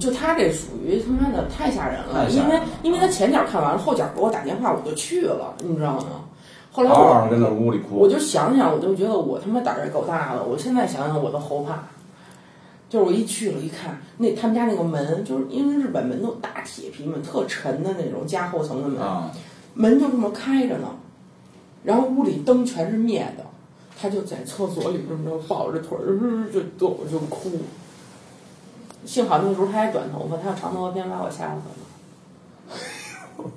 [0.00, 6.24] 就他这属于他妈的太吓人了，因为因为他前脚看完了，后脚给我打电话，我就去了，你知道吗？
[6.72, 7.96] 后来嗷我嗷跟那屋里哭。
[7.96, 10.42] 我就想想，我就觉得我他妈胆儿也够大的。
[10.42, 11.84] 我现在想想，我都后怕。
[12.88, 19.30] 就是我一去了，一看那他们家那个门，就是因为日本门都大铁皮门，特沉的那种加厚层的门，啊，
[19.74, 20.88] 门就这么开着呢，
[21.82, 23.44] 然后屋里灯全是灭的，
[24.00, 27.50] 他就在厕所里这么着抱着腿儿呃就抖就哭。
[29.04, 31.74] 幸好那个时候他还短头发，他要长头发偏把我吓死了。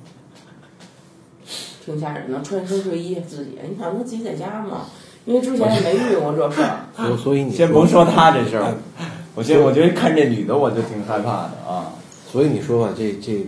[1.85, 4.87] 挺吓人的，穿身睡衣自己，你想他自己在家嘛？
[5.25, 8.75] 因为之前也没遇过这事儿，所以所以你先甭说他这事儿，
[9.35, 11.91] 我先我觉得看这女的我就挺害怕的啊。
[12.31, 13.45] 所以你说吧，这这，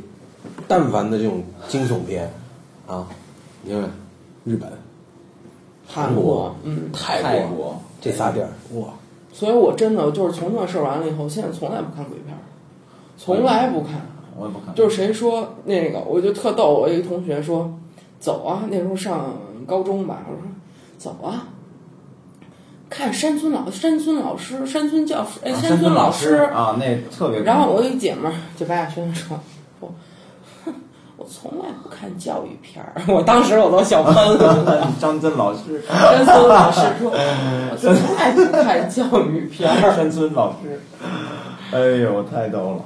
[0.67, 2.31] 但凡的这种惊悚片，
[2.87, 3.07] 啊，
[3.63, 3.91] 你看
[4.45, 4.71] 日本、
[5.87, 6.55] 韩国，
[6.93, 8.87] 泰国这仨地儿，哇，
[9.31, 12.41] 所以我真的就是从那事儿完了以后，现在从来不看鬼片儿，
[13.17, 14.07] 从来不看。
[14.37, 14.73] 我也不看。
[14.73, 16.73] 就是谁说那个，我就特逗。
[16.73, 17.77] 我一个同学说
[18.19, 19.35] ：“走啊！”那时候上
[19.67, 20.43] 高中吧，我说
[20.97, 21.47] ：“走啊！”
[22.89, 27.41] 看山村老山村老师、山村教师，哎，啊山村老师啊，那特别。
[27.41, 29.37] 然后我一姐们儿就白亚轩说
[29.79, 29.93] ：“说，哼，
[31.19, 32.93] 我从来不看教育片儿。
[33.13, 34.87] ”我当时我都笑喷了。
[34.99, 39.93] 张真老师，山村老师说： “我从来不看教育片儿。
[39.93, 40.79] 山村老师，
[41.71, 42.85] 哎呦，太逗了。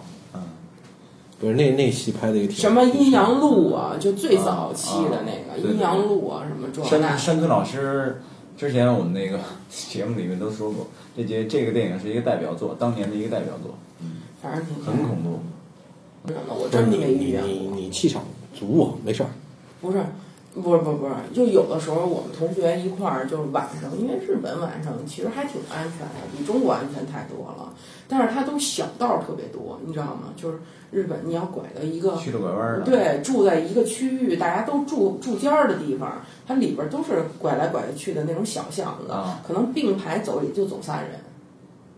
[1.40, 7.20] 不是那那戏拍的也”挺什么阴阳路啊，就最早期的那个阴阳路啊，什么这那山。
[7.20, 8.22] 山村老师，
[8.58, 9.38] 之前我们那个
[9.70, 15.40] 节目里面都说过，这节这个电影是一个代表作，当年的一个代表作，嗯反正挺很恐怖。
[16.26, 17.78] 我真你你没遇见你过。
[17.78, 18.24] 你气场
[18.58, 19.30] 足啊，没事儿。
[19.82, 19.98] 不是，
[20.54, 27.74] 不是，不是，不是，就有的时候我们同学一块儿，就是晚上，因为日本晚上其实还挺安全的，比中国安全太多了。
[28.08, 30.34] 但是它都小道儿特别多，你知道吗？
[30.38, 30.60] 就是
[30.92, 41.20] 日本你要拐到一个曲了拐弯儿的，，对，住在一个区域，大家都住住间儿的地方，它里边儿都是拐来拐去的那种小巷子，啊可能并排走也就走仨人，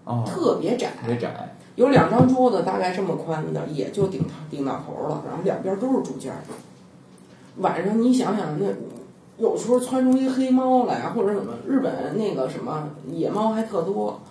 [0.06, 6.40] 哦，特别窄，特别窄，有两张桌子，大概这么宽的，也就顶顶到头了，然后两边都是竹间儿。
[7.58, 8.66] 晚上你想想，那
[9.38, 14.22] 有时候窜出一黑猫来，或者怎么，日本那个什么野猫还特多，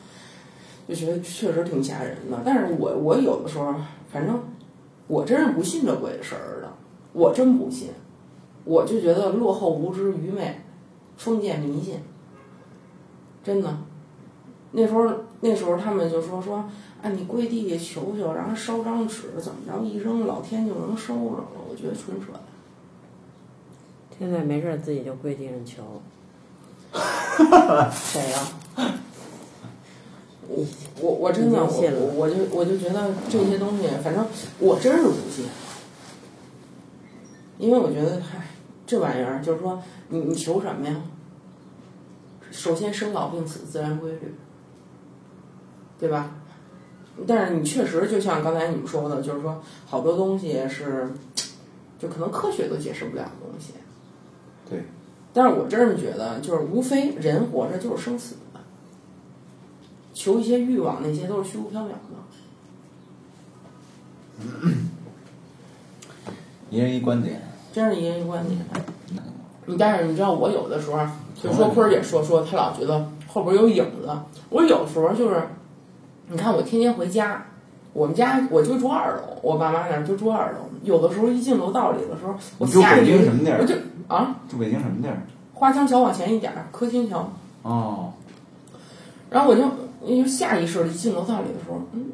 [0.88, 2.40] 就觉得确实挺吓人的。
[2.44, 3.74] 但是我我有的时候，
[4.10, 4.40] 反正
[5.06, 6.70] 我真是不信这鬼神儿的，
[7.12, 7.90] 我真不信，
[8.64, 10.62] 我就觉得落后、无知、愚昧、
[11.16, 12.00] 封建迷信，
[13.42, 13.76] 真的。
[14.72, 15.06] 那时候
[15.46, 16.56] 那时候他们就说说
[17.02, 21.46] 啊，你跪地下求求，然后烧张纸，怎么着一扔，老天就能收着了。
[21.68, 22.40] 我觉得纯扯淡。
[24.18, 26.00] 现在没事儿自己就跪地上求。
[27.92, 28.38] 谁呀、
[30.48, 30.64] 我
[31.00, 34.26] 我我真的我我就我就觉得这些东西，反正
[34.60, 35.44] 我真是不信，
[37.58, 38.46] 因为我觉得，嗨，
[38.86, 41.02] 这玩意儿就是说，你你求什么呀？
[42.50, 44.32] 首先生老病死自然规律，
[45.98, 46.30] 对吧？
[47.26, 51.08] 但是你确实就像刚才你们说的，就是说好多东西是，
[51.98, 53.74] 就可能科学都解释不了的东西。
[54.68, 54.84] 对。
[55.32, 58.60] 但是我真是觉得，就是无非人活着就是生死的，
[60.12, 61.96] 求一些欲望，那些都是虚无缥缈的。
[66.70, 67.40] 一人一观点。
[67.72, 68.60] 真是一人一观点。
[69.66, 70.98] 你但是你知道，我有的时候
[71.40, 74.08] 就说坤儿姐说说，他老觉得后边有影子。
[74.50, 75.48] 我有时候就是，
[76.28, 77.46] 你看我天天回家，
[77.92, 80.58] 我们家我就住二楼，我爸妈那儿就住二楼。
[80.82, 83.74] 有的时候一进楼道里的时候，我你住北京什么地儿我就
[84.08, 85.22] 啊，住北京什么地儿？
[85.52, 87.30] 花江桥往前一点儿，柯清桥。
[87.62, 88.12] 哦，
[89.30, 89.62] 然后我就
[90.04, 92.12] 因为下意识的一进楼道里的时候，嗯，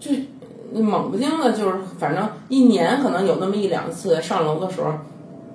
[0.00, 0.10] 就
[0.82, 4.92] 猛不丁的，就是反正一年可能有那么一两次上楼的时候，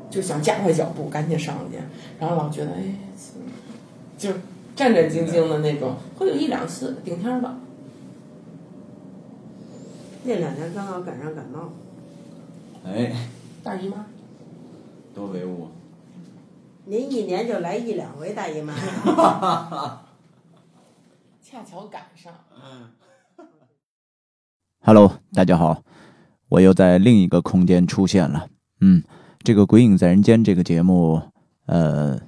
[0.09, 1.77] 就想加快脚步赶紧上去，
[2.19, 2.95] 然后老觉得哎，
[4.17, 4.29] 就
[4.75, 7.57] 战战兢兢的那种，会有一两次顶天儿了。
[10.23, 11.71] 那两年刚好赶上感冒，
[12.83, 13.15] 哎，
[13.63, 14.05] 大姨妈，
[15.13, 15.69] 多唯物。
[16.85, 18.73] 您一年就来一两回大姨妈，
[21.41, 22.33] 恰巧赶上。
[24.81, 25.83] Hello，大家好，
[26.49, 28.49] 我又在另一个空间出现了。
[28.81, 29.03] 嗯，
[29.39, 31.21] 这个《鬼影在人间》这个节目，
[31.67, 32.19] 呃，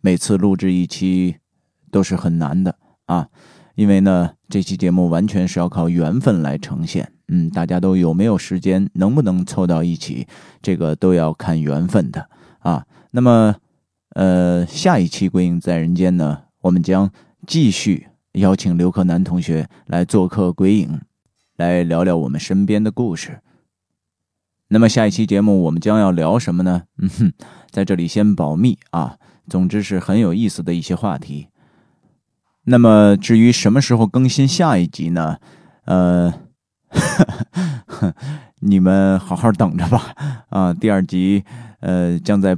[0.00, 1.36] 每次录制一期
[1.92, 2.74] 都是很难的
[3.06, 3.28] 啊，
[3.76, 7.12] 因为呢，这期节目完全是要靠缘分来呈现。
[7.28, 10.26] 嗯，大家都有没有时间，能不能凑到一起，
[10.60, 12.28] 这个都要看缘分的
[12.58, 12.84] 啊。
[13.12, 13.54] 那么，
[14.14, 17.10] 呃，下一期《鬼影在人间》呢，我们将
[17.46, 20.88] 继续邀请刘克南同学来做客《鬼影》。
[21.56, 23.40] 来聊聊我们身边的故事。
[24.68, 26.84] 那么下一期节目我们将要聊什么呢？
[26.98, 27.32] 嗯哼，
[27.70, 29.18] 在这里先保密啊。
[29.48, 31.48] 总之是很有意思的一些话题。
[32.64, 35.38] 那么至于什么时候更新下一集呢？
[35.84, 36.32] 呃，
[38.60, 40.14] 你们好好等着吧。
[40.48, 41.44] 啊，第二集
[41.80, 42.56] 呃将在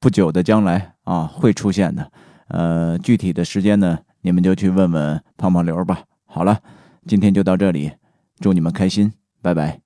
[0.00, 2.10] 不久的将来啊会出现的。
[2.48, 6.02] 呃，具体的时间呢，你们就去问问胖胖刘吧。
[6.26, 6.60] 好了，
[7.06, 7.92] 今天就到这里。
[8.40, 9.83] 祝你们开心，拜拜。